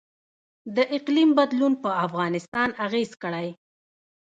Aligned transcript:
د 0.75 0.77
اقلیم 0.97 1.29
بدلون 1.39 1.73
په 1.83 1.89
افغانستان 2.05 2.69
اغیز 2.85 3.11
کړی؟ 3.23 3.49